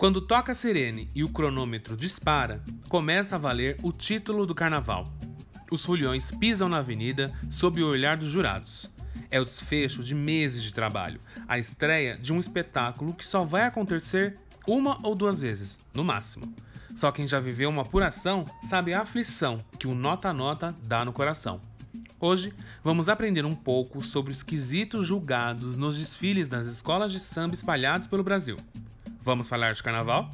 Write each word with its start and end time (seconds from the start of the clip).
Quando 0.00 0.22
toca 0.22 0.52
a 0.52 0.54
sirene 0.54 1.10
e 1.14 1.22
o 1.22 1.28
cronômetro 1.28 1.94
dispara, 1.94 2.64
começa 2.88 3.36
a 3.36 3.38
valer 3.38 3.76
o 3.82 3.92
título 3.92 4.46
do 4.46 4.54
carnaval. 4.54 5.06
Os 5.70 5.84
foliões 5.84 6.30
pisam 6.30 6.70
na 6.70 6.78
avenida 6.78 7.30
sob 7.50 7.82
o 7.82 7.86
olhar 7.86 8.16
dos 8.16 8.30
jurados. 8.30 8.90
É 9.30 9.38
o 9.38 9.44
desfecho 9.44 10.02
de 10.02 10.14
meses 10.14 10.62
de 10.62 10.72
trabalho, 10.72 11.20
a 11.46 11.58
estreia 11.58 12.16
de 12.16 12.32
um 12.32 12.40
espetáculo 12.40 13.12
que 13.12 13.26
só 13.26 13.44
vai 13.44 13.64
acontecer 13.64 14.36
uma 14.66 14.98
ou 15.06 15.14
duas 15.14 15.42
vezes, 15.42 15.78
no 15.92 16.02
máximo. 16.02 16.50
Só 16.96 17.12
quem 17.12 17.28
já 17.28 17.38
viveu 17.38 17.68
uma 17.68 17.82
apuração 17.82 18.46
sabe 18.62 18.94
a 18.94 19.02
aflição 19.02 19.58
que 19.78 19.86
o 19.86 19.94
nota 19.94 20.30
a 20.30 20.32
nota 20.32 20.74
dá 20.82 21.04
no 21.04 21.12
coração. 21.12 21.60
Hoje 22.18 22.54
vamos 22.82 23.10
aprender 23.10 23.44
um 23.44 23.54
pouco 23.54 24.00
sobre 24.00 24.32
os 24.32 24.42
quesitos 24.42 25.06
julgados 25.06 25.76
nos 25.76 25.98
desfiles 25.98 26.48
das 26.48 26.64
escolas 26.64 27.12
de 27.12 27.20
samba 27.20 27.52
espalhados 27.52 28.06
pelo 28.06 28.24
Brasil. 28.24 28.56
Vamos 29.30 29.48
falar 29.48 29.72
de 29.74 29.80
carnaval? 29.80 30.28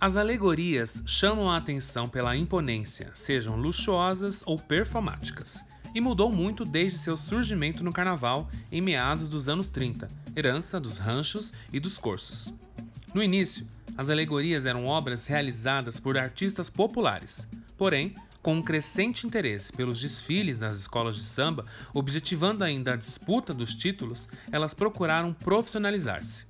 As 0.00 0.16
alegorias 0.16 1.02
chamam 1.06 1.48
a 1.48 1.56
atenção 1.56 2.08
pela 2.08 2.36
imponência, 2.36 3.12
sejam 3.14 3.54
luxuosas 3.54 4.42
ou 4.44 4.58
performáticas, 4.58 5.64
e 5.96 6.00
mudou 6.00 6.30
muito 6.30 6.62
desde 6.62 6.98
seu 6.98 7.16
surgimento 7.16 7.82
no 7.82 7.90
carnaval 7.90 8.50
em 8.70 8.82
meados 8.82 9.30
dos 9.30 9.48
anos 9.48 9.70
30, 9.70 10.06
herança 10.36 10.78
dos 10.78 10.98
ranchos 10.98 11.54
e 11.72 11.80
dos 11.80 11.96
cursos. 11.96 12.52
No 13.14 13.22
início, 13.22 13.66
as 13.96 14.10
alegorias 14.10 14.66
eram 14.66 14.84
obras 14.84 15.26
realizadas 15.26 15.98
por 15.98 16.18
artistas 16.18 16.68
populares, 16.68 17.48
porém, 17.78 18.14
com 18.42 18.56
um 18.56 18.62
crescente 18.62 19.26
interesse 19.26 19.72
pelos 19.72 19.98
desfiles 19.98 20.58
das 20.58 20.76
escolas 20.80 21.16
de 21.16 21.24
samba, 21.24 21.64
objetivando 21.94 22.62
ainda 22.62 22.92
a 22.92 22.96
disputa 22.96 23.54
dos 23.54 23.74
títulos, 23.74 24.28
elas 24.52 24.74
procuraram 24.74 25.32
profissionalizar-se. 25.32 26.46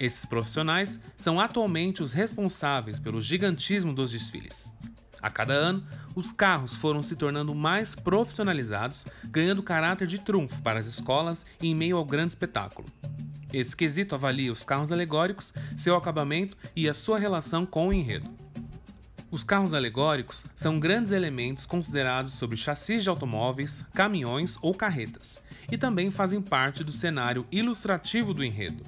Esses 0.00 0.24
profissionais 0.24 0.98
são 1.14 1.38
atualmente 1.38 2.02
os 2.02 2.14
responsáveis 2.14 2.98
pelo 2.98 3.20
gigantismo 3.20 3.92
dos 3.92 4.12
desfiles. 4.12 4.72
A 5.20 5.30
cada 5.30 5.52
ano, 5.52 5.84
os 6.14 6.32
carros 6.32 6.74
foram 6.74 7.02
se 7.02 7.16
tornando 7.16 7.54
mais 7.54 7.94
profissionalizados, 7.94 9.04
ganhando 9.24 9.62
caráter 9.62 10.06
de 10.06 10.18
trunfo 10.18 10.62
para 10.62 10.78
as 10.78 10.86
escolas 10.86 11.44
em 11.62 11.74
meio 11.74 11.96
ao 11.96 12.04
grande 12.04 12.32
espetáculo. 12.32 12.88
Esse 13.52 13.76
quesito 13.76 14.14
avalia 14.14 14.52
os 14.52 14.64
carros 14.64 14.92
alegóricos, 14.92 15.54
seu 15.76 15.96
acabamento 15.96 16.56
e 16.76 16.88
a 16.88 16.94
sua 16.94 17.18
relação 17.18 17.64
com 17.64 17.88
o 17.88 17.92
enredo. 17.92 18.28
Os 19.30 19.44
carros 19.44 19.74
alegóricos 19.74 20.46
são 20.54 20.80
grandes 20.80 21.12
elementos 21.12 21.66
considerados 21.66 22.32
sobre 22.32 22.56
chassis 22.56 23.02
de 23.02 23.10
automóveis, 23.10 23.84
caminhões 23.92 24.56
ou 24.62 24.72
carretas, 24.72 25.42
e 25.70 25.76
também 25.76 26.10
fazem 26.10 26.40
parte 26.40 26.82
do 26.82 26.92
cenário 26.92 27.46
ilustrativo 27.52 28.32
do 28.32 28.42
enredo, 28.42 28.82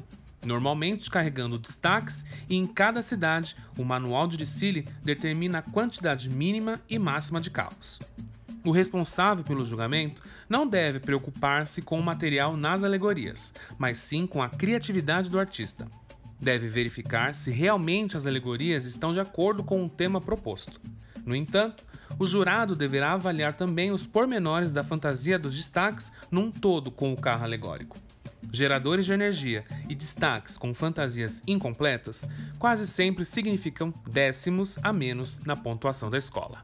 normalmente 0.45 1.11
carregando 1.11 1.59
destaques, 1.59 2.25
e 2.49 2.57
em 2.57 2.67
cada 2.67 3.03
cidade 3.03 3.57
o 3.77 3.85
manual 3.85 4.27
de 4.27 4.37
desfile 4.37 4.87
determina 5.03 5.59
a 5.59 5.63
quantidade 5.63 6.29
mínima 6.31 6.81
e 6.89 6.99
máxima 6.99 7.41
de 7.41 7.51
carros. 7.51 7.99
O 8.65 8.71
responsável 8.71 9.43
pelo 9.43 9.65
julgamento 9.65 10.23
não 10.49 10.67
deve 10.67 11.01
preocupar-se 11.01 11.81
com 11.81 11.99
o 11.99 12.03
material 12.03 12.57
nas 12.57 12.85
alegorias, 12.85 13.55
mas 13.79 13.99
sim 13.99 14.27
com 14.27 14.43
a 14.43 14.49
criatividade 14.49 15.31
do 15.31 15.39
artista. 15.39 15.87
Deve 16.39 16.69
verificar 16.69 17.35
se 17.35 17.51
realmente 17.51 18.17
as 18.17 18.27
alegorias 18.27 18.85
estão 18.85 19.13
de 19.13 19.21
acordo 19.21 19.63
com 19.63 19.85
o 19.85 19.89
tema 19.89 20.21
proposto. 20.21 20.81
No 21.25 21.35
entanto, 21.35 21.85
o 22.19 22.27
jurado 22.27 22.75
deverá 22.75 23.13
avaliar 23.13 23.55
também 23.55 23.93
os 23.93 24.07
pormenores 24.07 24.73
da 24.73 24.85
fantasia 24.85 25.39
dos 25.39 25.57
destaques 25.57 26.11
num 26.31 26.51
todo 26.51 26.91
com 26.91 27.13
o 27.13 27.21
carro 27.21 27.45
alegórico 27.45 27.97
geradores 28.53 29.07
de 29.07 29.13
energia 29.13 29.65
e 29.89 29.95
destaques 29.95 30.59
com 30.59 30.73
fantasias 30.75 31.43
incompletas 31.47 32.27
quase 32.59 32.87
sempre 32.87 33.25
significam 33.25 33.93
décimos 34.11 34.79
a 34.83 34.93
menos 34.93 35.39
na 35.41 35.57
pontuação 35.57 36.11
da 36.11 36.19
escola. 36.19 36.63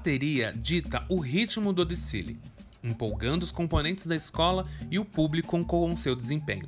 Bateria 0.00 0.54
dita 0.56 1.04
o 1.10 1.20
ritmo 1.20 1.74
do 1.74 1.84
desfile, 1.84 2.40
empolgando 2.82 3.42
os 3.42 3.52
componentes 3.52 4.06
da 4.06 4.16
escola 4.16 4.66
e 4.90 4.98
o 4.98 5.04
público 5.04 5.62
com 5.66 5.94
seu 5.94 6.16
desempenho. 6.16 6.66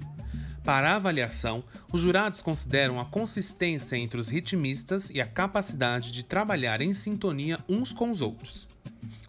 Para 0.62 0.90
a 0.90 0.96
avaliação, 0.96 1.64
os 1.90 2.02
jurados 2.02 2.42
consideram 2.42 3.00
a 3.00 3.06
consistência 3.06 3.96
entre 3.96 4.20
os 4.20 4.28
ritmistas 4.28 5.08
e 5.08 5.18
a 5.18 5.26
capacidade 5.26 6.12
de 6.12 6.22
trabalhar 6.22 6.82
em 6.82 6.92
sintonia 6.92 7.58
uns 7.66 7.90
com 7.90 8.10
os 8.10 8.20
outros. 8.20 8.68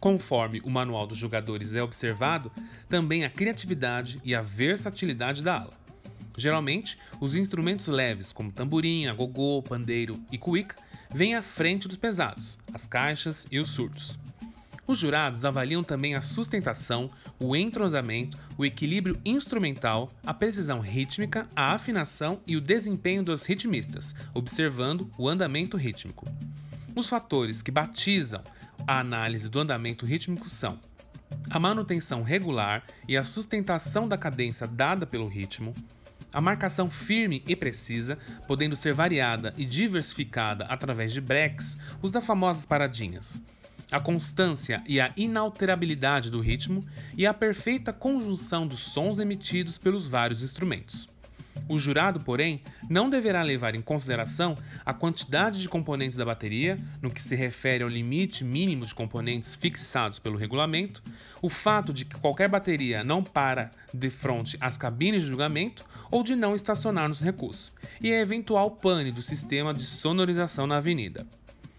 Conforme 0.02 0.60
o 0.66 0.70
manual 0.70 1.08
dos 1.08 1.18
jogadores 1.18 1.74
é 1.74 1.82
observado, 1.82 2.52
também 2.90 3.24
a 3.24 3.30
criatividade 3.30 4.20
e 4.22 4.36
a 4.36 4.42
versatilidade 4.42 5.42
da 5.42 5.62
ala. 5.62 5.74
Geralmente, 6.38 6.98
os 7.22 7.36
instrumentos 7.36 7.88
leves, 7.88 8.34
como 8.34 8.52
tamborim, 8.52 9.08
agogô, 9.08 9.62
pandeiro 9.62 10.22
e 10.30 10.38
cuíca, 10.38 10.76
vem 11.14 11.36
à 11.36 11.42
frente 11.42 11.88
dos 11.88 11.98
pesados, 11.98 12.58
as 12.74 12.88
caixas 12.88 13.46
e 13.52 13.60
os 13.60 13.70
surdos. 13.70 14.20
Os 14.86 14.98
jurados 14.98 15.46
avaliam 15.46 15.82
também 15.82 16.14
a 16.14 16.22
sustentação, 16.22 17.10
o 17.40 17.56
entrosamento, 17.56 18.38
o 18.58 18.66
equilíbrio 18.66 19.18
instrumental, 19.24 20.12
a 20.26 20.34
precisão 20.34 20.82
rítmica, 20.82 21.48
a 21.56 21.74
afinação 21.74 22.42
e 22.46 22.58
o 22.58 22.62
desempenho 22.62 23.24
dos 23.24 23.46
ritmistas, 23.46 24.14
observando 24.34 25.10
o 25.18 25.30
andamento 25.30 25.78
rítmico. 25.78 26.26
Os 26.96 27.08
fatores 27.08 27.62
que 27.62 27.72
batizam 27.72 28.44
a 28.86 29.00
análise 29.00 29.50
do 29.50 29.60
andamento 29.60 30.06
rítmico 30.06 30.50
são 30.50 30.78
a 31.50 31.60
manutenção 31.60 32.22
regular 32.22 32.84
e 33.08 33.16
a 33.16 33.24
sustentação 33.24 34.08
da 34.08 34.18
cadência 34.18 34.68
dada 34.68 35.06
pelo 35.06 35.28
ritmo, 35.28 35.74
a 36.34 36.42
marcação 36.42 36.90
firme 36.90 37.44
e 37.48 37.56
precisa, 37.56 38.18
podendo 38.48 38.76
ser 38.76 38.94
variada 38.94 39.54
e 39.56 39.66
diversificada 39.66 40.66
através 40.66 41.14
de 41.14 41.22
breaks, 41.22 41.78
os 42.02 42.12
das 42.12 42.26
famosas 42.26 42.66
paradinhas. 42.66 43.40
A 43.92 44.00
constância 44.00 44.84
e 44.88 45.00
a 45.00 45.12
inalterabilidade 45.16 46.32
do 46.32 46.42
ritmo 46.42 46.84
e 47.16 47.28
a 47.28 47.34
perfeita 47.34 47.94
conjunção 47.94 48.66
dos 48.66 48.80
sons 48.80 49.20
emitidos 49.20 49.78
pelos 49.78 50.08
vários 50.08 50.42
instrumentos. 50.42 51.13
O 51.68 51.80
jurado, 51.80 52.20
porém, 52.20 52.62
não 52.90 53.10
deverá 53.10 53.42
levar 53.42 53.74
em 53.74 53.82
consideração 53.82 54.56
a 54.86 54.94
quantidade 54.94 55.62
de 55.62 55.70
componentes 55.70 56.18
da 56.18 56.26
bateria, 56.26 56.78
no 57.02 57.10
que 57.10 57.22
se 57.22 57.36
refere 57.36 57.84
ao 57.84 57.90
limite 57.90 58.44
mínimo 58.44 58.86
de 58.86 58.94
componentes 58.94 59.56
fixados 59.56 60.20
pelo 60.20 60.38
regulamento, 60.38 61.02
o 61.42 61.50
fato 61.50 61.94
de 61.94 62.06
que 62.06 62.20
qualquer 62.20 62.50
bateria 62.50 63.04
não 63.04 63.24
para 63.24 63.72
de 63.94 64.10
frente 64.10 64.58
às 64.60 64.78
cabines 64.78 65.22
de 65.22 65.30
julgamento 65.30 65.86
ou 66.12 66.22
de 66.24 66.36
não 66.36 66.54
estacionar 66.54 67.08
nos 67.08 67.22
recursos, 67.22 67.74
e 68.02 68.12
a 68.12 68.20
eventual 68.20 68.72
pane 68.72 69.12
do 69.12 69.22
sistema 69.22 69.74
de 69.74 69.84
sonorização 69.84 70.68
na 70.68 70.78
avenida. 70.78 71.26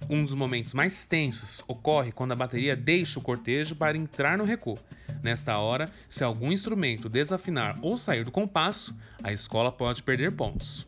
Um 0.09 0.23
dos 0.23 0.35
momentos 0.35 0.75
mais 0.75 1.07
tensos 1.07 1.65
ocorre 1.67 2.13
quando 2.13 2.33
a 2.33 2.37
bateria 2.37 2.77
deixa 2.77 3.19
o 3.19 3.23
cortejo 3.23 3.75
para 3.75 3.97
entrar 3.97 4.37
no 4.37 4.45
recuo. 4.45 4.79
Nesta 5.23 5.57
hora, 5.59 5.91
se 6.09 6.23
algum 6.23 6.53
instrumento 6.53 7.09
desafinar 7.09 7.79
ou 7.81 7.97
sair 7.97 8.25
do 8.25 8.31
compasso, 8.31 8.95
a 9.23 9.33
escola 9.33 9.73
pode 9.73 10.03
perder 10.03 10.33
pontos. 10.33 10.87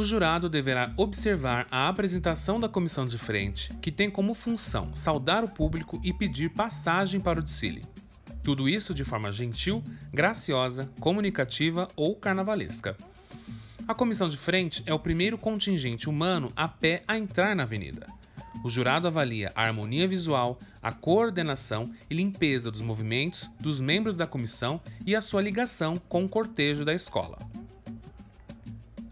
O 0.00 0.04
jurado 0.04 0.48
deverá 0.48 0.94
observar 0.96 1.66
a 1.70 1.86
apresentação 1.86 2.58
da 2.58 2.70
comissão 2.70 3.04
de 3.04 3.18
frente, 3.18 3.70
que 3.82 3.92
tem 3.92 4.08
como 4.08 4.32
função 4.32 4.94
saudar 4.94 5.44
o 5.44 5.48
público 5.50 6.00
e 6.02 6.10
pedir 6.10 6.48
passagem 6.48 7.20
para 7.20 7.38
o 7.38 7.42
desfile. 7.42 7.84
Tudo 8.42 8.66
isso 8.66 8.94
de 8.94 9.04
forma 9.04 9.30
gentil, 9.30 9.84
graciosa, 10.10 10.90
comunicativa 11.00 11.86
ou 11.94 12.16
carnavalesca. 12.16 12.96
A 13.86 13.94
comissão 13.94 14.26
de 14.26 14.38
frente 14.38 14.82
é 14.86 14.94
o 14.94 14.98
primeiro 14.98 15.36
contingente 15.36 16.08
humano 16.08 16.50
a 16.56 16.66
pé 16.66 17.02
a 17.06 17.18
entrar 17.18 17.54
na 17.54 17.64
avenida. 17.64 18.06
O 18.64 18.70
jurado 18.70 19.06
avalia 19.06 19.52
a 19.54 19.64
harmonia 19.64 20.08
visual, 20.08 20.58
a 20.82 20.92
coordenação 20.92 21.84
e 22.08 22.14
limpeza 22.14 22.70
dos 22.70 22.80
movimentos 22.80 23.50
dos 23.60 23.82
membros 23.82 24.16
da 24.16 24.26
comissão 24.26 24.80
e 25.04 25.14
a 25.14 25.20
sua 25.20 25.42
ligação 25.42 25.98
com 26.08 26.24
o 26.24 26.28
cortejo 26.28 26.86
da 26.86 26.94
escola. 26.94 27.49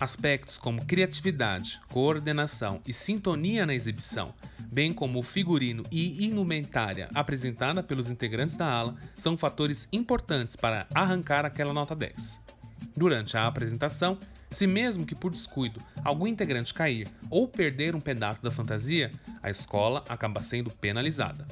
Aspectos 0.00 0.58
como 0.58 0.84
criatividade, 0.84 1.80
coordenação 1.88 2.80
e 2.86 2.92
sintonia 2.92 3.66
na 3.66 3.74
exibição, 3.74 4.32
bem 4.72 4.92
como 4.92 5.18
o 5.18 5.24
figurino 5.24 5.82
e 5.90 6.24
indumentária 6.24 7.08
apresentada 7.12 7.82
pelos 7.82 8.08
integrantes 8.08 8.54
da 8.54 8.70
ala, 8.70 8.94
são 9.16 9.36
fatores 9.36 9.88
importantes 9.92 10.54
para 10.54 10.86
arrancar 10.94 11.44
aquela 11.44 11.72
nota 11.72 11.96
10. 11.96 12.40
Durante 12.96 13.36
a 13.36 13.46
apresentação, 13.46 14.16
se 14.48 14.68
mesmo 14.68 15.04
que 15.04 15.16
por 15.16 15.32
descuido 15.32 15.80
algum 16.04 16.28
integrante 16.28 16.72
cair 16.72 17.08
ou 17.28 17.48
perder 17.48 17.96
um 17.96 18.00
pedaço 18.00 18.40
da 18.40 18.52
fantasia, 18.52 19.10
a 19.42 19.50
escola 19.50 20.04
acaba 20.08 20.44
sendo 20.44 20.70
penalizada. 20.70 21.44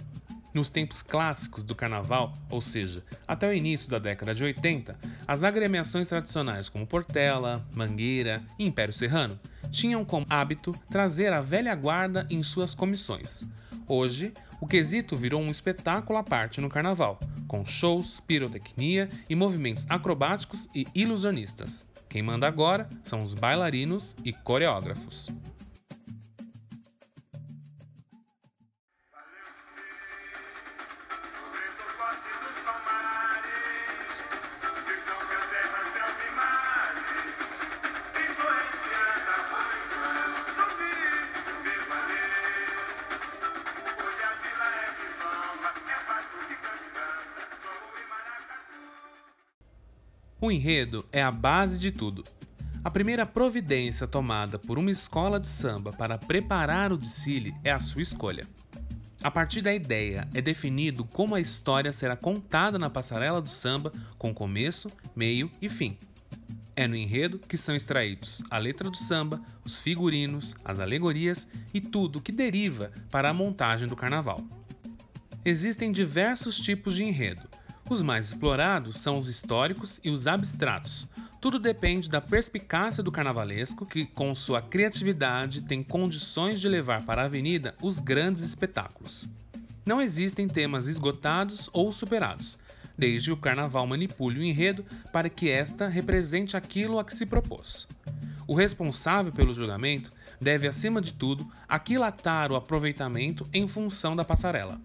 Nos 0.57 0.71
tempos 0.71 1.03
clássicos 1.03 1.63
do 1.63 1.75
carnaval, 1.75 2.33
ou 2.51 2.63
seja, 2.63 3.05
até 3.29 3.47
o 3.47 3.53
início 3.53 3.91
da 3.91 3.99
década 3.99 4.35
de 4.35 4.43
80, 4.43 4.99
as 5.29 5.45
agremiações 5.45 6.09
tradicionais 6.09 6.71
como 6.71 6.87
Portela, 6.87 7.63
Mangueira 7.75 8.43
e 8.59 8.65
Império 8.65 8.95
Serrano 8.95 9.39
tinham 9.71 10.03
como 10.03 10.25
hábito 10.31 10.73
trazer 10.89 11.31
a 11.31 11.43
velha 11.43 11.75
guarda 11.75 12.27
em 12.31 12.43
suas 12.43 12.75
comissões. 12.75 13.45
Hoje, 13.87 14.33
o 14.59 14.67
quesito 14.67 15.15
virou 15.15 15.43
um 15.43 15.51
espetáculo 15.51 16.19
à 16.19 16.23
parte 16.23 16.59
no 16.59 16.71
carnaval, 16.71 17.21
com 17.47 17.67
shows, 17.67 18.19
pirotecnia 18.21 19.11
e 19.29 19.37
movimentos 19.37 19.85
acrobáticos 19.91 20.71
e 20.75 20.87
ilusionistas. 20.95 21.85
Quem 22.09 22.23
manda 22.23 22.49
agora 22.49 22.89
são 23.05 23.19
os 23.19 23.35
bailarinos 23.35 24.17
e 24.25 24.33
coreógrafos. 24.33 25.31
O 50.47 50.53
enredo 50.53 51.05
é 51.11 51.21
a 51.21 51.33
base 51.33 51.77
de 51.77 51.91
tudo. 51.91 52.23
A 52.85 52.89
primeira 52.89 53.27
providência 53.27 54.07
tomada 54.07 54.61
por 54.61 54.79
uma 54.79 54.93
escola 54.93 55.41
de 55.41 55.49
samba 55.49 55.93
para 55.93 56.17
preparar 56.17 56.93
o 56.93 56.97
desfile 56.97 57.53
é 57.65 57.73
a 57.73 57.81
sua 57.81 58.01
escolha. 58.01 58.47
A 59.25 59.29
partir 59.29 59.61
da 59.61 59.75
ideia 59.75 60.29
é 60.33 60.41
definido 60.41 61.05
como 61.05 61.35
a 61.35 61.41
história 61.41 61.93
será 61.93 62.15
contada 62.15 62.79
na 62.79 62.89
passarela 62.89 63.43
do 63.43 63.51
samba, 63.51 63.93
com 64.17 64.33
começo, 64.33 64.89
meio 65.17 65.51
e 65.61 65.69
fim. 65.69 65.99
É 66.77 66.87
no 66.87 66.95
enredo 66.95 67.41
que 67.41 67.57
são 67.57 67.75
extraídos 67.75 68.41
a 68.49 68.57
letra 68.57 68.89
do 68.89 68.97
samba, 68.97 69.43
os 69.65 69.81
figurinos, 69.81 70.55
as 70.65 70.79
alegorias 70.79 71.49
e 71.75 71.81
tudo 71.81 72.23
que 72.23 72.31
deriva 72.31 72.93
para 73.11 73.31
a 73.31 73.35
montagem 73.35 73.89
do 73.89 73.97
carnaval. 73.97 74.39
Existem 75.45 75.91
diversos 75.91 76.57
tipos 76.57 76.95
de 76.95 77.03
enredo, 77.03 77.43
os 77.95 78.03
mais 78.03 78.29
explorados 78.29 78.97
são 78.97 79.19
os 79.19 79.29
históricos 79.29 80.01
e 80.03 80.11
os 80.11 80.27
abstratos. 80.27 81.09
Tudo 81.41 81.59
depende 81.59 82.09
da 82.09 82.21
perspicácia 82.21 83.03
do 83.03 83.13
carnavalesco, 83.13 83.87
que, 83.87 84.05
com 84.05 84.35
sua 84.35 84.61
criatividade, 84.61 85.63
tem 85.63 85.83
condições 85.83 86.61
de 86.61 86.69
levar 86.69 87.05
para 87.05 87.23
a 87.23 87.25
avenida 87.27 87.75
os 87.81 88.01
grandes 88.01 88.43
espetáculos. 88.43 89.29
Não 89.85 90.03
existem 90.03 90.49
temas 90.49 90.89
esgotados 90.89 91.71
ou 91.73 91.93
superados, 91.93 92.59
desde 92.99 93.29
que 93.29 93.33
o 93.33 93.37
carnaval 93.37 93.87
manipule 93.87 94.41
o 94.41 94.45
enredo 94.45 94.85
para 95.13 95.29
que 95.29 95.49
esta 95.49 95.87
represente 95.87 96.57
aquilo 96.57 96.99
a 96.99 97.05
que 97.05 97.15
se 97.15 97.27
propôs. 97.27 97.87
O 98.49 98.55
responsável 98.55 99.31
pelo 99.31 99.55
julgamento 99.55 100.11
deve, 100.41 100.67
acima 100.67 101.01
de 101.01 101.13
tudo, 101.13 101.49
aquilatar 101.69 102.51
o 102.51 102.57
aproveitamento 102.57 103.47
em 103.53 103.69
função 103.69 104.17
da 104.17 104.25
passarela 104.25 104.81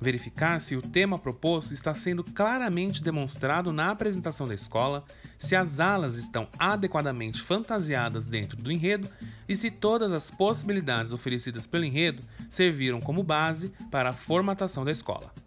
verificar 0.00 0.60
se 0.60 0.76
o 0.76 0.82
tema 0.82 1.18
proposto 1.18 1.72
está 1.72 1.94
sendo 1.94 2.22
claramente 2.22 3.02
demonstrado 3.02 3.72
na 3.72 3.90
apresentação 3.90 4.46
da 4.46 4.54
escola, 4.54 5.04
se 5.38 5.56
as 5.56 5.80
alas 5.80 6.16
estão 6.16 6.48
adequadamente 6.58 7.42
fantasiadas 7.42 8.26
dentro 8.26 8.56
do 8.56 8.70
enredo 8.70 9.08
e 9.48 9.54
se 9.54 9.70
todas 9.70 10.12
as 10.12 10.30
possibilidades 10.30 11.12
oferecidas 11.12 11.66
pelo 11.66 11.84
enredo 11.84 12.22
serviram 12.50 13.00
como 13.00 13.22
base 13.22 13.72
para 13.90 14.10
a 14.10 14.12
formatação 14.12 14.84
da 14.84 14.90
escola. 14.90 15.45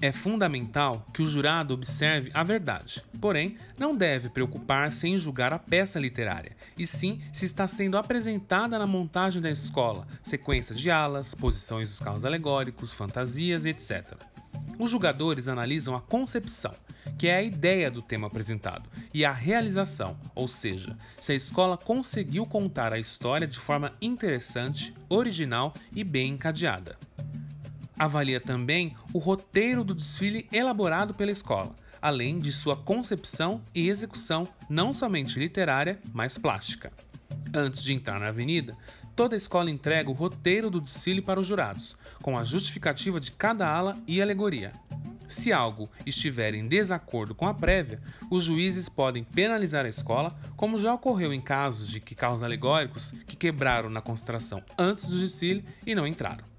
É 0.00 0.12
fundamental 0.12 1.06
que 1.14 1.22
o 1.22 1.26
jurado 1.26 1.72
observe 1.72 2.30
a 2.34 2.44
verdade, 2.44 3.02
porém, 3.18 3.56
não 3.78 3.96
deve 3.96 4.28
preocupar-se 4.28 5.08
em 5.08 5.16
julgar 5.16 5.54
a 5.54 5.58
peça 5.58 5.98
literária, 5.98 6.54
e 6.78 6.86
sim 6.86 7.18
se 7.32 7.46
está 7.46 7.66
sendo 7.66 7.96
apresentada 7.96 8.78
na 8.78 8.86
montagem 8.86 9.40
da 9.40 9.50
escola, 9.50 10.06
sequência 10.22 10.74
de 10.74 10.90
alas, 10.90 11.34
posições 11.34 11.88
dos 11.88 12.00
carros 12.00 12.26
alegóricos, 12.26 12.92
fantasias, 12.92 13.64
etc. 13.64 14.14
Os 14.78 14.90
julgadores 14.90 15.48
analisam 15.48 15.94
a 15.94 16.00
concepção, 16.00 16.72
que 17.16 17.28
é 17.28 17.36
a 17.36 17.42
ideia 17.42 17.90
do 17.90 18.02
tema 18.02 18.26
apresentado, 18.26 18.90
e 19.14 19.24
a 19.24 19.32
realização, 19.32 20.18
ou 20.34 20.46
seja, 20.46 20.94
se 21.18 21.32
a 21.32 21.34
escola 21.34 21.78
conseguiu 21.78 22.44
contar 22.44 22.92
a 22.92 22.98
história 22.98 23.46
de 23.46 23.58
forma 23.58 23.94
interessante, 24.02 24.92
original 25.08 25.72
e 25.94 26.04
bem 26.04 26.32
encadeada. 26.32 26.98
Avalia 27.98 28.40
também 28.40 28.94
o 29.12 29.18
roteiro 29.18 29.82
do 29.82 29.94
desfile 29.94 30.46
elaborado 30.52 31.14
pela 31.14 31.30
escola, 31.30 31.74
além 32.00 32.38
de 32.38 32.52
sua 32.52 32.76
concepção 32.76 33.62
e 33.74 33.88
execução 33.88 34.46
não 34.68 34.92
somente 34.92 35.38
literária, 35.38 35.98
mas 36.12 36.36
plástica. 36.36 36.92
Antes 37.54 37.82
de 37.82 37.94
entrar 37.94 38.20
na 38.20 38.28
avenida, 38.28 38.76
toda 39.14 39.34
a 39.34 39.38
escola 39.38 39.70
entrega 39.70 40.10
o 40.10 40.14
roteiro 40.14 40.68
do 40.68 40.80
desfile 40.80 41.22
para 41.22 41.40
os 41.40 41.46
jurados, 41.46 41.96
com 42.20 42.36
a 42.36 42.44
justificativa 42.44 43.18
de 43.18 43.30
cada 43.32 43.66
ala 43.66 43.96
e 44.06 44.20
alegoria. 44.20 44.72
Se 45.26 45.52
algo 45.52 45.90
estiver 46.04 46.54
em 46.54 46.68
desacordo 46.68 47.34
com 47.34 47.46
a 47.46 47.54
prévia, 47.54 48.00
os 48.30 48.44
juízes 48.44 48.88
podem 48.88 49.24
penalizar 49.24 49.84
a 49.84 49.88
escola, 49.88 50.38
como 50.54 50.78
já 50.78 50.94
ocorreu 50.94 51.32
em 51.32 51.40
casos 51.40 51.88
de 51.88 51.98
que 51.98 52.14
carros 52.14 52.42
alegóricos 52.42 53.12
que 53.26 53.36
quebraram 53.36 53.90
na 53.90 54.00
concentração 54.00 54.62
antes 54.78 55.08
do 55.08 55.18
desfile 55.18 55.64
e 55.84 55.94
não 55.94 56.06
entraram. 56.06 56.55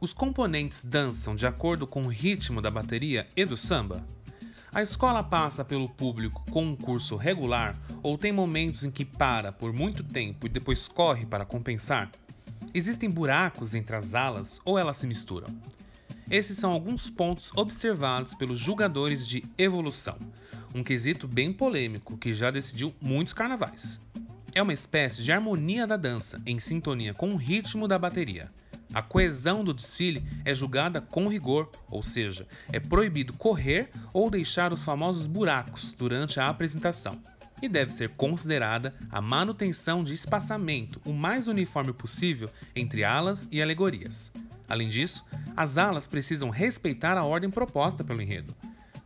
Os 0.00 0.14
componentes 0.14 0.82
dançam 0.82 1.36
de 1.36 1.46
acordo 1.46 1.86
com 1.86 2.00
o 2.00 2.08
ritmo 2.08 2.62
da 2.62 2.70
bateria 2.70 3.28
e 3.36 3.44
do 3.44 3.54
samba? 3.54 4.02
A 4.72 4.80
escola 4.80 5.22
passa 5.22 5.62
pelo 5.62 5.90
público 5.90 6.42
com 6.50 6.64
um 6.64 6.74
curso 6.74 7.16
regular 7.16 7.78
ou 8.02 8.16
tem 8.16 8.32
momentos 8.32 8.82
em 8.82 8.90
que 8.90 9.04
para 9.04 9.52
por 9.52 9.74
muito 9.74 10.02
tempo 10.02 10.46
e 10.46 10.48
depois 10.48 10.88
corre 10.88 11.26
para 11.26 11.44
compensar? 11.44 12.10
Existem 12.72 13.10
buracos 13.10 13.74
entre 13.74 13.94
as 13.94 14.14
alas 14.14 14.58
ou 14.64 14.78
elas 14.78 14.96
se 14.96 15.06
misturam? 15.06 15.48
Esses 16.30 16.56
são 16.56 16.72
alguns 16.72 17.10
pontos 17.10 17.52
observados 17.54 18.34
pelos 18.34 18.58
julgadores 18.58 19.28
de 19.28 19.42
evolução, 19.58 20.16
um 20.74 20.82
quesito 20.82 21.28
bem 21.28 21.52
polêmico 21.52 22.16
que 22.16 22.32
já 22.32 22.50
decidiu 22.50 22.94
muitos 23.02 23.34
carnavais. 23.34 24.00
É 24.54 24.62
uma 24.62 24.72
espécie 24.72 25.22
de 25.22 25.30
harmonia 25.30 25.86
da 25.86 25.98
dança 25.98 26.40
em 26.46 26.58
sintonia 26.58 27.12
com 27.12 27.28
o 27.28 27.36
ritmo 27.36 27.86
da 27.86 27.98
bateria. 27.98 28.50
A 28.92 29.02
coesão 29.02 29.62
do 29.62 29.72
desfile 29.72 30.24
é 30.44 30.52
julgada 30.52 31.00
com 31.00 31.28
rigor, 31.28 31.70
ou 31.88 32.02
seja, 32.02 32.46
é 32.72 32.80
proibido 32.80 33.32
correr 33.34 33.88
ou 34.12 34.28
deixar 34.28 34.72
os 34.72 34.82
famosos 34.82 35.28
buracos 35.28 35.92
durante 35.92 36.40
a 36.40 36.48
apresentação, 36.48 37.22
e 37.62 37.68
deve 37.68 37.92
ser 37.92 38.10
considerada 38.10 38.94
a 39.08 39.20
manutenção 39.20 40.02
de 40.02 40.12
espaçamento 40.12 41.00
o 41.04 41.12
mais 41.12 41.46
uniforme 41.46 41.92
possível 41.92 42.50
entre 42.74 43.04
alas 43.04 43.48
e 43.52 43.62
alegorias. 43.62 44.32
Além 44.68 44.88
disso, 44.88 45.24
as 45.56 45.78
alas 45.78 46.08
precisam 46.08 46.50
respeitar 46.50 47.16
a 47.16 47.24
ordem 47.24 47.50
proposta 47.50 48.02
pelo 48.02 48.22
enredo. 48.22 48.54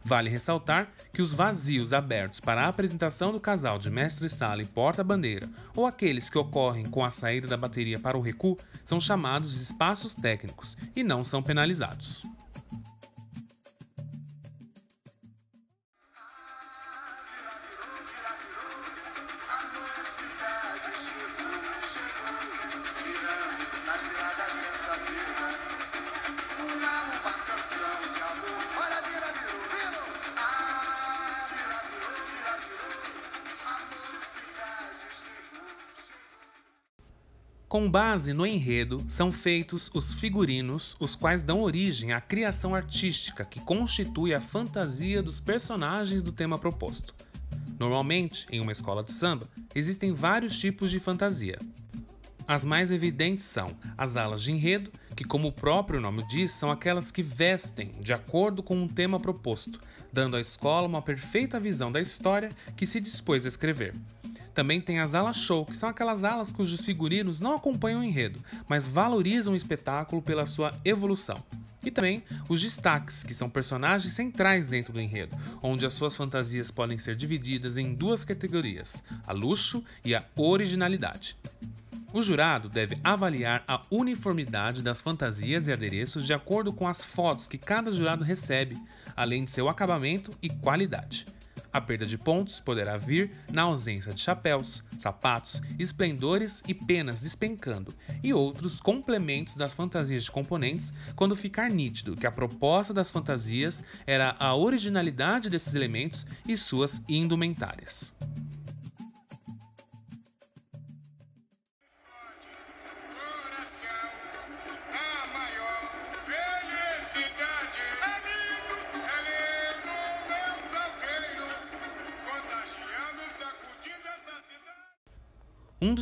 Vale 0.05 0.29
ressaltar 0.29 0.89
que 1.13 1.23
os 1.23 1.33
vazios 1.33 1.95
abertos 1.95 2.39
para 2.39 2.65
a 2.65 2.69
apresentação 2.69 3.33
do 3.33 3.41
casal 3.41 3.79
de 3.79 3.91
mestre-sala 3.91 4.61
e 4.61 4.67
porta-bandeira, 4.67 5.49
ou 5.75 5.87
aqueles 5.87 6.29
que 6.29 6.37
ocorrem 6.37 6.85
com 6.85 7.03
a 7.03 7.11
saída 7.11 7.49
da 7.49 7.57
bateria 7.57 7.99
para 7.99 8.19
o 8.19 8.21
recuo, 8.21 8.59
são 8.85 9.01
chamados 9.01 9.59
espaços 9.61 10.15
técnicos 10.15 10.77
e 10.95 11.03
não 11.03 11.25
são 11.25 11.43
penalizados. 11.43 12.23
Base 37.95 38.33
no 38.33 38.45
enredo, 38.45 39.01
são 39.07 39.31
feitos 39.31 39.89
os 39.95 40.15
figurinos, 40.15 40.97
os 40.99 41.15
quais 41.15 41.45
dão 41.45 41.63
origem 41.63 42.11
à 42.11 42.21
criação 42.21 42.75
artística 42.75 43.45
que 43.45 43.61
constitui 43.61 44.35
a 44.35 44.41
fantasia 44.41 45.23
dos 45.23 45.39
personagens 45.39 46.21
do 46.21 46.33
tema 46.33 46.59
proposto. 46.59 47.15
Normalmente, 47.79 48.47
em 48.51 48.59
uma 48.59 48.73
escola 48.73 49.05
de 49.05 49.13
samba, 49.13 49.49
existem 49.77 50.13
vários 50.13 50.59
tipos 50.59 50.91
de 50.91 50.99
fantasia. 50.99 51.57
As 52.49 52.65
mais 52.65 52.91
evidentes 52.91 53.45
são 53.45 53.69
as 53.97 54.17
alas 54.17 54.43
de 54.43 54.51
enredo, 54.51 54.91
que, 55.15 55.23
como 55.23 55.47
o 55.47 55.53
próprio 55.53 56.01
nome 56.01 56.27
diz, 56.27 56.51
são 56.51 56.73
aquelas 56.73 57.13
que 57.13 57.23
vestem 57.23 57.93
de 58.01 58.13
acordo 58.13 58.61
com 58.61 58.75
um 58.75 58.89
tema 58.89 59.21
proposto, 59.21 59.81
dando 60.13 60.37
à 60.37 60.41
escola 60.41 60.89
uma 60.89 61.01
perfeita 61.01 61.61
visão 61.61 61.93
da 61.93 62.01
história 62.01 62.49
que 62.77 62.87
se 62.87 63.01
dispôs 63.01 63.45
a 63.45 63.49
escrever. 63.49 63.95
Também 64.55 64.81
tem 64.81 65.01
as 65.01 65.17
alas 65.17 65.37
show, 65.37 65.67
que 65.67 65.77
são 65.77 65.89
aquelas 65.89 66.23
alas 66.23 66.53
cujos 66.53 66.85
figurinos 66.85 67.41
não 67.41 67.55
acompanham 67.55 68.01
o 68.01 68.05
enredo, 68.05 68.39
mas 68.69 68.87
valorizam 68.87 69.53
o 69.53 69.57
espetáculo 69.57 70.23
pela 70.23 70.47
sua 70.47 70.71
evolução. 70.85 71.43
E 71.85 71.91
também 71.91 72.23
os 72.49 72.63
destaques, 72.63 73.23
que 73.23 73.35
são 73.35 73.51
personagens 73.51 74.15
centrais 74.15 74.69
dentro 74.69 74.93
do 74.93 75.01
enredo, 75.01 75.37
onde 75.61 75.85
as 75.85 75.93
suas 75.93 76.17
fantasias 76.17 76.71
podem 76.71 76.99
ser 76.99 77.17
divididas 77.17 77.77
em 77.77 77.93
duas 77.93 78.25
categorias: 78.25 79.03
a 79.27 79.33
luxo 79.33 79.85
e 80.05 80.15
a 80.15 80.25
originalidade. 80.37 81.37
O 82.13 82.23
jurado 82.23 82.69
deve 82.69 82.97
avaliar 83.03 83.65
a 83.67 83.83
uniformidade 83.91 84.83
das 84.83 85.03
fantasias 85.03 85.67
e 85.67 85.73
adereços 85.73 86.25
de 86.25 86.33
acordo 86.33 86.73
com 86.73 86.87
as 86.87 87.05
fotos 87.05 87.49
que 87.49 87.59
cada 87.59 87.91
jurado 87.91 88.23
recebe, 88.23 88.81
além 89.17 89.45
de 89.45 89.51
seu 89.51 89.69
acabamento 89.69 90.31
e 90.41 90.49
qualidade. 90.49 91.27
A 91.75 91.81
perda 91.81 92.07
de 92.07 92.17
pontos 92.17 92.61
poderá 92.61 92.97
vir 92.97 93.33
na 93.53 93.63
ausência 93.63 94.13
de 94.13 94.21
chapéus, 94.21 94.85
sapatos, 94.97 95.61
esplendores 95.77 96.63
e 96.69 96.73
penas 96.73 97.23
despencando, 97.23 97.93
e 98.23 98.33
outros 98.33 98.79
complementos 98.79 99.57
das 99.57 99.75
fantasias 99.75 100.23
de 100.23 100.31
componentes, 100.31 100.93
quando 101.17 101.35
ficar 101.35 101.69
nítido 101.69 102.15
que 102.15 102.29
a 102.29 102.31
proposta 102.31 102.95
das 102.95 103.11
fantasias 103.11 103.83
era 104.07 104.37
a 104.39 104.55
originalidade 104.55 105.51
desses 105.51 105.75
elementos 105.75 106.25
e 106.47 106.57
suas 106.57 107.03
indumentárias. 107.09 108.15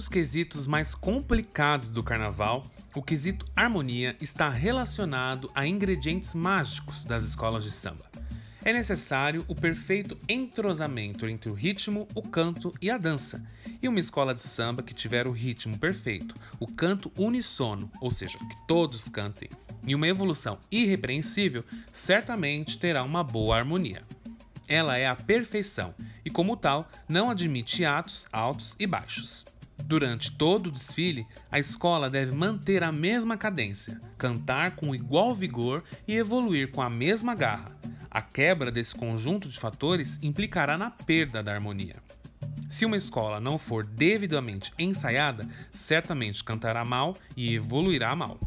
Dos 0.03 0.09
quesitos 0.09 0.67
mais 0.67 0.97
complicados 0.97 1.89
do 1.89 2.03
carnaval, 2.03 2.67
o 2.93 3.01
quesito 3.01 3.47
harmonia, 3.55 4.17
está 4.21 4.49
relacionado 4.49 5.49
a 5.55 5.65
ingredientes 5.65 6.35
mágicos 6.35 7.05
das 7.05 7.23
escolas 7.23 7.63
de 7.63 7.71
samba. 7.71 8.11
É 8.65 8.73
necessário 8.73 9.45
o 9.47 9.55
perfeito 9.55 10.19
entrosamento 10.29 11.29
entre 11.29 11.49
o 11.49 11.55
ritmo, 11.55 12.09
o 12.17 12.23
canto 12.23 12.75
e 12.83 12.91
a 12.91 12.99
dança. 12.99 13.47
E 13.81 13.87
uma 13.87 14.01
escola 14.01 14.35
de 14.35 14.41
samba 14.41 14.83
que 14.83 14.93
tiver 14.93 15.29
o 15.29 15.31
ritmo 15.31 15.79
perfeito, 15.79 16.35
o 16.59 16.67
canto 16.67 17.13
unissono, 17.17 17.89
ou 18.01 18.11
seja, 18.11 18.39
que 18.39 18.67
todos 18.67 19.09
cantem, 19.09 19.51
e 19.87 19.95
uma 19.95 20.09
evolução 20.09 20.59
irrepreensível, 20.69 21.65
certamente 21.93 22.77
terá 22.77 23.05
uma 23.05 23.23
boa 23.23 23.57
harmonia. 23.57 24.03
Ela 24.67 24.99
é 24.99 25.07
a 25.07 25.15
perfeição 25.15 25.95
e, 26.25 26.31
como 26.31 26.57
tal, 26.57 26.91
não 27.09 27.31
admite 27.31 27.85
atos 27.85 28.27
altos 28.33 28.75
e 28.81 28.87
baixos. 28.87 29.52
Durante 29.85 30.33
todo 30.33 30.69
o 30.69 30.71
desfile, 30.71 31.27
a 31.51 31.59
escola 31.59 32.09
deve 32.09 32.35
manter 32.35 32.83
a 32.83 32.93
mesma 32.93 33.37
cadência, 33.37 34.01
cantar 34.17 34.77
com 34.77 34.95
igual 34.95 35.35
vigor 35.35 35.85
e 36.07 36.15
evoluir 36.15 36.71
com 36.71 36.81
a 36.81 36.89
mesma 36.89 37.35
garra. 37.35 37.77
A 38.11 38.21
quebra 38.21 38.71
desse 38.71 38.95
conjunto 38.95 39.49
de 39.49 39.59
fatores 39.59 40.19
implicará 40.23 40.77
na 40.79 40.91
perda 40.91 41.43
da 41.43 41.53
harmonia. 41.53 41.97
Se 42.71 42.87
uma 42.87 42.97
escola 42.97 43.39
não 43.39 43.59
for 43.59 43.85
devidamente 43.85 44.73
ensaiada, 44.79 45.47
certamente 45.71 46.43
cantará 46.43 46.85
mal 46.85 47.15
e 47.37 47.55
evoluirá 47.55 48.17
mal. 48.17 48.39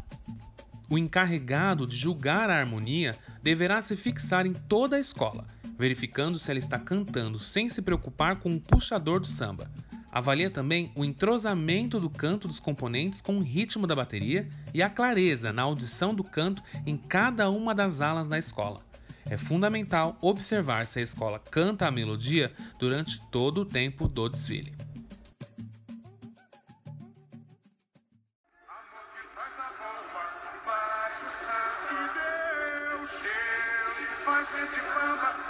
O 0.88 0.98
encarregado 0.98 1.86
de 1.86 1.96
julgar 1.96 2.48
a 2.48 2.58
harmonia 2.58 3.12
deverá 3.42 3.82
se 3.82 3.96
fixar 3.96 4.46
em 4.46 4.52
toda 4.52 4.96
a 4.96 5.00
escola, 5.00 5.46
verificando 5.78 6.38
se 6.38 6.50
ela 6.50 6.58
está 6.58 6.78
cantando 6.78 7.38
sem 7.38 7.68
se 7.68 7.82
preocupar 7.82 8.36
com 8.36 8.50
o 8.50 8.60
puxador 8.60 9.20
do 9.20 9.26
samba, 9.26 9.70
Avalia 10.16 10.48
também 10.48 10.90
o 10.94 11.04
entrosamento 11.04 12.00
do 12.00 12.08
canto 12.08 12.48
dos 12.48 12.58
componentes 12.58 13.20
com 13.20 13.36
o 13.36 13.42
ritmo 13.42 13.86
da 13.86 13.94
bateria 13.94 14.48
e 14.72 14.82
a 14.82 14.88
clareza 14.88 15.52
na 15.52 15.60
audição 15.60 16.14
do 16.14 16.24
canto 16.24 16.62
em 16.86 16.96
cada 16.96 17.50
uma 17.50 17.74
das 17.74 18.00
alas 18.00 18.26
da 18.26 18.38
escola. 18.38 18.80
É 19.28 19.36
fundamental 19.36 20.16
observar 20.22 20.86
se 20.86 21.00
a 21.00 21.02
escola 21.02 21.38
canta 21.38 21.86
a 21.86 21.90
melodia 21.90 22.50
durante 22.78 23.20
todo 23.30 23.60
o 23.60 23.64
tempo 23.66 24.08
do 24.08 24.26
desfile. 24.26 24.72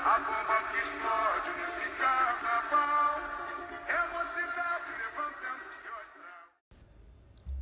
a 0.07 0.19
bomba 0.19 0.57
que 0.73 0.79
explode 0.79 1.51
nesse 1.57 1.87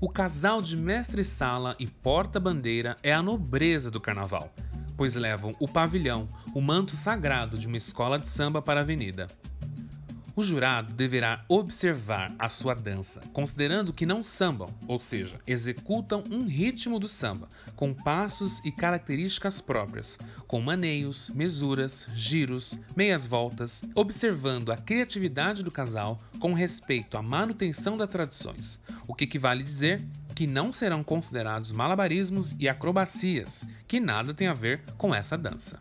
O 0.05 0.09
casal 0.11 0.61
de 0.61 0.77
mestre-sala 0.77 1.75
e 1.79 1.87
porta-bandeira 1.87 2.95
é 3.03 3.11
a 3.11 3.23
nobreza 3.23 3.91
do 3.91 3.99
carnaval, 3.99 4.53
pois 4.99 5.15
levam 5.15 5.57
o 5.59 5.67
pavilhão, 5.67 6.29
o 6.55 6.61
manto 6.61 6.95
sagrado 6.95 7.57
de 7.57 7.67
uma 7.67 7.79
escola 7.79 8.19
de 8.19 8.29
samba 8.29 8.61
para 8.61 8.81
a 8.81 8.83
avenida. 8.83 9.27
O 10.37 10.43
jurado 10.43 10.93
deverá 10.93 11.45
observar 11.49 12.35
a 12.39 12.49
sua 12.49 12.75
dança, 12.75 13.21
considerando 13.33 13.93
que 13.93 14.05
não 14.05 14.21
sambam, 14.21 14.69
ou 14.89 14.99
seja, 14.99 15.41
executam 15.47 16.25
um 16.29 16.45
ritmo 16.45 16.99
do 16.99 17.07
samba, 17.07 17.49
com 17.77 17.95
passos 17.95 18.59
e 18.65 18.73
características 18.73 19.61
próprias, 19.61 20.19
com 20.49 20.61
maneios, 20.61 21.31
mesuras, 21.31 22.09
giros, 22.15 22.77
meias 22.97 23.29
voltas, 23.29 23.83
observando 23.95 24.73
a 24.73 24.77
criatividade 24.77 25.63
do 25.63 25.71
casal 25.71 26.19
com 26.41 26.53
respeito 26.53 27.17
à 27.17 27.23
manutenção 27.23 27.97
das 27.97 28.09
tradições, 28.09 28.81
o 29.07 29.15
que 29.15 29.25
equivale 29.25 29.63
dizer 29.63 30.05
que 30.35 30.49
não 30.49 30.73
serão 30.73 31.05
considerados 31.05 31.71
malabarismos 31.71 32.57
e 32.59 32.69
acrobacias, 32.69 33.65
que 33.87 34.01
nada 34.01 34.35
tem 34.35 34.49
a 34.49 34.55
ver 34.55 34.83
com 34.99 35.15
essa 35.15 35.39
dança. 35.39 35.79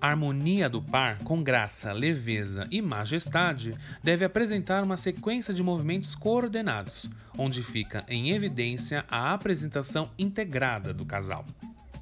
A 0.00 0.08
harmonia 0.08 0.68
do 0.68 0.82
par, 0.82 1.18
com 1.18 1.42
graça, 1.42 1.92
leveza 1.92 2.66
e 2.70 2.82
majestade, 2.82 3.72
deve 4.02 4.24
apresentar 4.24 4.84
uma 4.84 4.96
sequência 4.96 5.54
de 5.54 5.62
movimentos 5.62 6.14
coordenados, 6.14 7.10
onde 7.38 7.62
fica 7.62 8.04
em 8.06 8.30
evidência 8.30 9.04
a 9.10 9.32
apresentação 9.32 10.10
integrada 10.18 10.92
do 10.92 11.04
casal. 11.04 11.44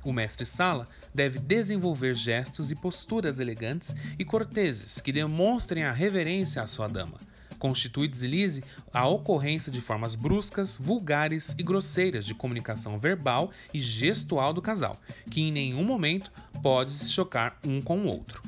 O 0.05 0.13
mestre-sala 0.13 0.87
deve 1.15 1.39
desenvolver 1.39 2.15
gestos 2.15 2.71
e 2.71 2.75
posturas 2.75 3.39
elegantes 3.39 3.95
e 4.19 4.25
corteses 4.25 5.01
que 5.01 5.13
demonstrem 5.13 5.85
a 5.85 5.93
reverência 5.93 6.63
à 6.63 6.67
sua 6.67 6.89
dama, 6.89 7.17
constitui 7.65 8.07
deslize 8.07 8.63
a 8.93 9.09
ocorrência 9.09 9.73
de 9.73 9.81
formas 9.81 10.15
bruscas, 10.15 10.77
vulgares 10.79 11.55
e 11.59 11.63
grosseiras 11.63 12.27
de 12.27 12.35
comunicação 12.35 12.99
verbal 12.99 13.51
e 13.73 13.81
gestual 13.81 14.53
do 14.53 14.61
casal, 14.61 14.95
que 15.31 15.41
em 15.41 15.51
nenhum 15.51 15.83
momento 15.83 16.31
pode 16.65 16.91
se 16.91 17.13
chocar 17.13 17.59
um 17.67 17.79
com 17.79 17.99
o 17.99 18.07
outro. 18.07 18.41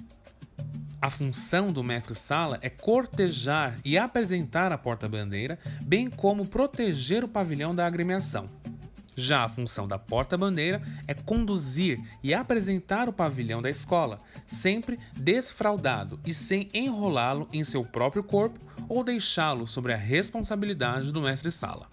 A 1.03 1.11
função 1.11 1.67
do 1.67 1.85
mestre-sala 1.85 2.59
é 2.63 2.71
cortejar 2.71 3.79
e 3.85 3.99
apresentar 3.99 4.73
a 4.73 4.79
porta-bandeira, 4.79 5.59
bem 5.83 6.09
como 6.09 6.47
proteger 6.47 7.23
o 7.23 7.29
pavilhão 7.29 7.75
da 7.75 7.87
agremiação. 7.87 8.49
Já 9.15 9.43
a 9.43 9.49
função 9.51 9.87
da 9.87 9.99
porta-bandeira 9.99 10.81
é 11.07 11.13
conduzir 11.13 12.01
e 12.23 12.33
apresentar 12.33 13.07
o 13.07 13.13
pavilhão 13.13 13.61
da 13.61 13.69
escola, 13.69 14.19
sempre 14.47 14.99
desfraudado 15.15 16.19
e 16.27 16.33
sem 16.33 16.71
enrolá-lo 16.73 17.47
em 17.53 17.65
seu 17.65 17.85
próprio 17.85 18.25
corpo 18.25 18.59
ou 18.89 19.05
deixá-lo 19.05 19.67
sobre 19.67 19.93
a 19.93 19.97
responsabilidade 19.97 21.13
do 21.13 21.21
mestre-sala. 21.21 21.87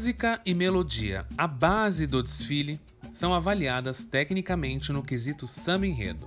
Música 0.00 0.40
e 0.46 0.54
melodia, 0.54 1.26
a 1.36 1.46
base 1.46 2.06
do 2.06 2.22
desfile, 2.22 2.80
são 3.12 3.34
avaliadas 3.34 4.02
tecnicamente 4.02 4.92
no 4.92 5.02
quesito 5.02 5.46
samba 5.46 5.86
enredo. 5.86 6.26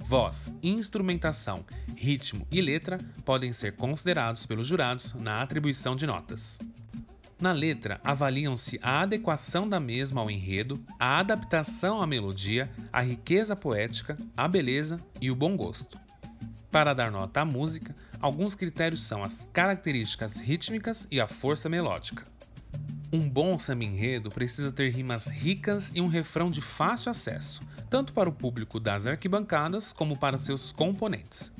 Voz, 0.00 0.52
instrumentação, 0.62 1.64
ritmo 1.96 2.46
e 2.52 2.60
letra 2.60 2.98
podem 3.24 3.54
ser 3.54 3.74
considerados 3.74 4.44
pelos 4.44 4.66
jurados 4.66 5.14
na 5.14 5.40
atribuição 5.40 5.96
de 5.96 6.06
notas. 6.06 6.58
Na 7.40 7.52
letra, 7.52 7.98
avaliam-se 8.04 8.78
a 8.82 9.00
adequação 9.00 9.66
da 9.66 9.80
mesma 9.80 10.20
ao 10.20 10.30
enredo, 10.30 10.78
a 10.98 11.20
adaptação 11.20 12.02
à 12.02 12.06
melodia, 12.06 12.70
a 12.92 13.00
riqueza 13.00 13.56
poética, 13.56 14.14
a 14.36 14.46
beleza 14.46 14.98
e 15.22 15.30
o 15.30 15.34
bom 15.34 15.56
gosto. 15.56 15.98
Para 16.70 16.92
dar 16.92 17.10
nota 17.10 17.40
à 17.40 17.44
música, 17.46 17.96
alguns 18.20 18.54
critérios 18.54 19.02
são 19.02 19.24
as 19.24 19.48
características 19.54 20.36
rítmicas 20.36 21.08
e 21.10 21.18
a 21.18 21.26
força 21.26 21.66
melódica. 21.66 22.28
Um 23.12 23.28
bom 23.28 23.58
samba 23.58 23.82
enredo 23.82 24.30
precisa 24.30 24.70
ter 24.70 24.90
rimas 24.90 25.26
ricas 25.26 25.90
e 25.92 26.00
um 26.00 26.06
refrão 26.06 26.48
de 26.48 26.60
fácil 26.60 27.10
acesso, 27.10 27.60
tanto 27.88 28.12
para 28.12 28.28
o 28.28 28.32
público 28.32 28.78
das 28.78 29.04
arquibancadas 29.04 29.92
como 29.92 30.16
para 30.16 30.38
seus 30.38 30.70
componentes. 30.70 31.50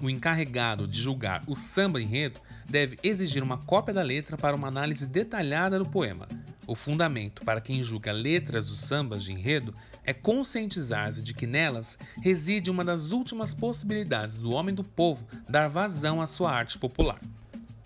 O 0.00 0.08
encarregado 0.08 0.88
de 0.88 0.98
julgar 0.98 1.42
o 1.46 1.54
samba 1.54 2.00
enredo 2.00 2.40
deve 2.64 2.96
exigir 3.02 3.42
uma 3.42 3.58
cópia 3.58 3.92
da 3.92 4.02
letra 4.02 4.38
para 4.38 4.56
uma 4.56 4.68
análise 4.68 5.06
detalhada 5.06 5.78
do 5.78 5.84
poema. 5.84 6.26
O 6.66 6.74
fundamento 6.74 7.44
para 7.44 7.60
quem 7.60 7.82
julga 7.82 8.10
letras 8.10 8.68
dos 8.68 8.78
sambas 8.78 9.22
de 9.22 9.30
enredo 9.30 9.74
é 10.04 10.14
conscientizar-se 10.14 11.20
de 11.20 11.34
que 11.34 11.46
nelas 11.46 11.98
reside 12.22 12.70
uma 12.70 12.82
das 12.82 13.12
últimas 13.12 13.52
possibilidades 13.52 14.38
do 14.38 14.54
homem 14.54 14.74
do 14.74 14.82
povo 14.82 15.26
dar 15.46 15.68
vazão 15.68 16.22
à 16.22 16.26
sua 16.26 16.50
arte 16.50 16.78
popular. 16.78 17.20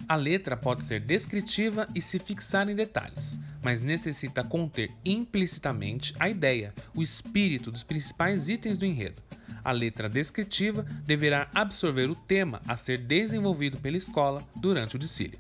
A 0.09 0.17
letra 0.17 0.57
pode 0.57 0.85
ser 0.85 1.01
descritiva 1.01 1.87
e 1.95 2.01
se 2.01 2.19
fixar 2.19 2.67
em 2.67 2.75
detalhes, 2.75 3.39
mas 3.63 3.83
necessita 3.83 4.43
conter 4.43 4.91
implicitamente 5.05 6.15
a 6.19 6.31
ideia, 6.31 6.73
o 6.95 7.03
espírito 7.03 7.71
dos 7.71 7.85
principais 7.85 8.49
itens 8.49 8.79
do 8.79 8.87
enredo. 8.87 9.21
A 9.63 9.71
letra 9.71 10.09
descritiva 10.09 10.83
deverá 11.05 11.51
absorver 11.55 12.09
o 12.09 12.15
tema 12.15 12.63
a 12.67 12.75
ser 12.75 12.97
desenvolvido 12.97 13.77
pela 13.77 13.99
escola 13.99 14.43
durante 14.57 14.97
o 14.97 14.99
desfile. 14.99 15.39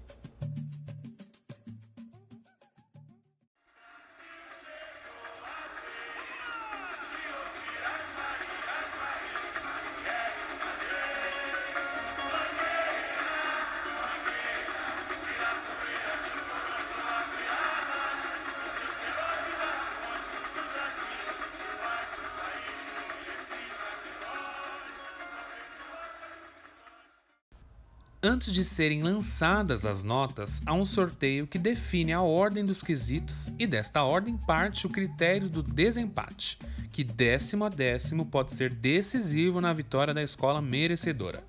Antes 28.30 28.52
de 28.52 28.62
serem 28.62 29.00
lançadas 29.00 29.86
as 29.86 30.04
notas, 30.04 30.60
há 30.66 30.74
um 30.74 30.84
sorteio 30.84 31.46
que 31.46 31.58
define 31.58 32.12
a 32.12 32.20
ordem 32.20 32.62
dos 32.62 32.82
quesitos 32.82 33.50
e 33.58 33.66
desta 33.66 34.02
ordem 34.02 34.36
parte 34.36 34.86
o 34.86 34.90
critério 34.90 35.48
do 35.48 35.62
desempate, 35.62 36.58
que 36.92 37.02
décimo 37.02 37.64
a 37.64 37.70
décimo 37.70 38.26
pode 38.26 38.52
ser 38.52 38.68
decisivo 38.68 39.62
na 39.62 39.72
vitória 39.72 40.12
da 40.12 40.22
escola 40.22 40.60
merecedora. 40.60 41.42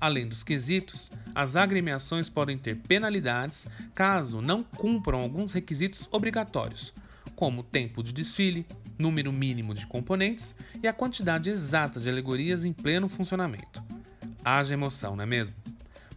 Além 0.00 0.28
dos 0.28 0.44
quesitos, 0.44 1.10
as 1.34 1.56
agremiações 1.56 2.28
podem 2.28 2.56
ter 2.56 2.76
penalidades 2.76 3.66
caso 3.92 4.40
não 4.40 4.62
cumpram 4.62 5.22
alguns 5.22 5.52
requisitos 5.52 6.08
obrigatórios, 6.12 6.94
como 7.34 7.64
tempo 7.64 8.04
de 8.04 8.12
desfile, 8.12 8.64
número 8.96 9.32
mínimo 9.32 9.74
de 9.74 9.84
componentes 9.84 10.54
e 10.80 10.86
a 10.86 10.92
quantidade 10.92 11.50
exata 11.50 11.98
de 11.98 12.08
alegorias 12.08 12.64
em 12.64 12.72
pleno 12.72 13.08
funcionamento. 13.08 13.82
Haja 14.44 14.74
emoção, 14.74 15.16
não 15.16 15.24
é 15.24 15.26
mesmo? 15.26 15.56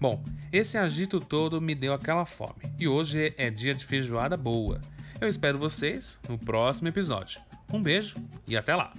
Bom, 0.04 0.22
esse 0.52 0.78
agito 0.78 1.18
todo 1.18 1.62
me 1.62 1.74
deu 1.74 1.94
aquela 1.94 2.26
fome 2.26 2.62
e 2.78 2.90
hoje 2.90 3.34
é 3.38 3.50
dia 3.50 3.74
de 3.74 3.86
feijoada 3.86 4.36
boa. 4.36 4.82
Eu 5.22 5.30
espero 5.30 5.58
vocês 5.58 6.20
no 6.28 6.38
próximo 6.38 6.90
episódio. 6.90 7.40
Um 7.72 7.82
beijo 7.82 8.18
e 8.46 8.58
até 8.58 8.76
lá! 8.76 8.92